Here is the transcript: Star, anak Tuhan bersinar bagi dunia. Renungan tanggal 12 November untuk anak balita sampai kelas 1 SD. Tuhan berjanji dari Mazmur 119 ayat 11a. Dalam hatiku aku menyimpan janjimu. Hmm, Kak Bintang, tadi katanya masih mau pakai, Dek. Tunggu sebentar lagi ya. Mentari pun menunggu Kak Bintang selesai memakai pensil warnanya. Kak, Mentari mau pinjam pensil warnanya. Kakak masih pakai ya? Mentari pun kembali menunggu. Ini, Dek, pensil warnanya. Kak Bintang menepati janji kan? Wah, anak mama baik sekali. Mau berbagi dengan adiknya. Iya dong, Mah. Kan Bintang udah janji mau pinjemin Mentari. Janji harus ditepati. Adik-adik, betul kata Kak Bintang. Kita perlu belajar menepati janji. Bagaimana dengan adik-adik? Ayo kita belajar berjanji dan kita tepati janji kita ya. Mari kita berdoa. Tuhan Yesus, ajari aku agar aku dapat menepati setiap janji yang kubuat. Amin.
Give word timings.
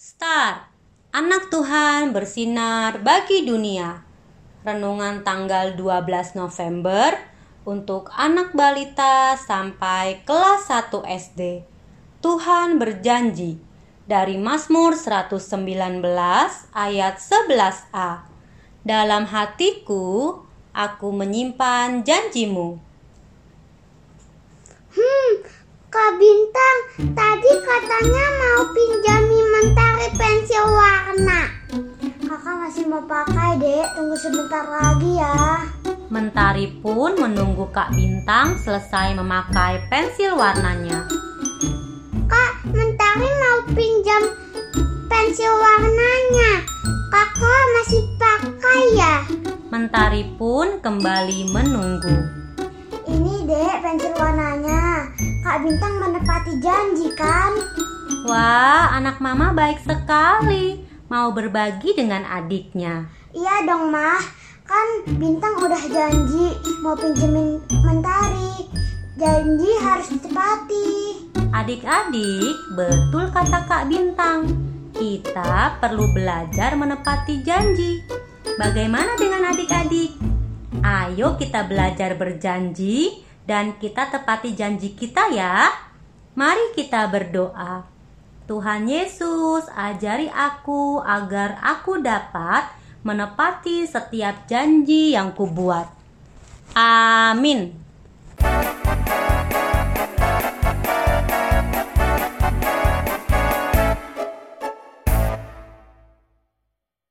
Star, 0.00 0.72
anak 1.12 1.52
Tuhan 1.52 2.16
bersinar 2.16 3.04
bagi 3.04 3.44
dunia. 3.44 4.00
Renungan 4.64 5.20
tanggal 5.28 5.76
12 5.76 6.40
November 6.40 7.20
untuk 7.68 8.08
anak 8.16 8.56
balita 8.56 9.36
sampai 9.36 10.24
kelas 10.24 10.72
1 10.72 11.04
SD. 11.04 11.68
Tuhan 12.24 12.80
berjanji 12.80 13.60
dari 14.08 14.40
Mazmur 14.40 14.96
119 14.96 15.36
ayat 16.72 17.20
11a. 17.20 18.24
Dalam 18.80 19.28
hatiku 19.28 20.40
aku 20.72 21.12
menyimpan 21.12 22.08
janjimu. 22.08 22.80
Hmm, 24.96 25.32
Kak 25.92 26.16
Bintang, 26.16 26.78
tadi 27.12 27.52
katanya 27.68 28.29
masih 32.70 32.86
mau 32.86 33.02
pakai, 33.02 33.58
Dek. 33.58 33.98
Tunggu 33.98 34.14
sebentar 34.14 34.62
lagi 34.62 35.18
ya. 35.18 35.66
Mentari 36.06 36.70
pun 36.78 37.18
menunggu 37.18 37.66
Kak 37.74 37.90
Bintang 37.90 38.54
selesai 38.62 39.18
memakai 39.18 39.82
pensil 39.90 40.38
warnanya. 40.38 41.02
Kak, 42.30 42.70
Mentari 42.70 43.26
mau 43.26 43.58
pinjam 43.74 44.22
pensil 45.10 45.50
warnanya. 45.50 46.62
Kakak 47.10 47.62
masih 47.74 48.02
pakai 48.22 48.82
ya? 48.94 49.16
Mentari 49.74 50.30
pun 50.38 50.78
kembali 50.78 51.50
menunggu. 51.50 52.14
Ini, 53.02 53.50
Dek, 53.50 53.82
pensil 53.82 54.14
warnanya. 54.14 55.10
Kak 55.42 55.66
Bintang 55.66 55.98
menepati 55.98 56.54
janji 56.62 57.10
kan? 57.18 57.50
Wah, 58.30 58.94
anak 58.94 59.18
mama 59.18 59.50
baik 59.50 59.82
sekali. 59.82 60.86
Mau 61.10 61.34
berbagi 61.34 61.90
dengan 61.98 62.22
adiknya. 62.22 63.10
Iya 63.34 63.66
dong, 63.66 63.90
Mah. 63.90 64.22
Kan 64.62 65.10
Bintang 65.18 65.58
udah 65.58 65.82
janji 65.90 66.54
mau 66.86 66.94
pinjemin 66.94 67.58
Mentari. 67.82 68.70
Janji 69.18 69.70
harus 69.82 70.06
ditepati. 70.14 71.18
Adik-adik, 71.50 72.54
betul 72.78 73.26
kata 73.34 73.66
Kak 73.66 73.90
Bintang. 73.90 74.54
Kita 74.94 75.82
perlu 75.82 76.14
belajar 76.14 76.78
menepati 76.78 77.42
janji. 77.42 78.06
Bagaimana 78.54 79.18
dengan 79.18 79.50
adik-adik? 79.50 80.14
Ayo 80.86 81.34
kita 81.34 81.66
belajar 81.66 82.14
berjanji 82.14 83.26
dan 83.42 83.74
kita 83.82 84.14
tepati 84.14 84.54
janji 84.54 84.94
kita 84.94 85.26
ya. 85.34 85.74
Mari 86.38 86.70
kita 86.78 87.10
berdoa. 87.10 87.99
Tuhan 88.50 88.90
Yesus, 88.90 89.70
ajari 89.78 90.26
aku 90.26 90.98
agar 90.98 91.62
aku 91.62 92.02
dapat 92.02 92.66
menepati 93.06 93.86
setiap 93.86 94.50
janji 94.50 95.14
yang 95.14 95.30
kubuat. 95.30 95.86
Amin. 96.74 97.79